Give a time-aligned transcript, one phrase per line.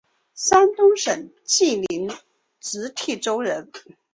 [0.33, 2.09] 山东省济宁
[2.59, 3.71] 直隶州人。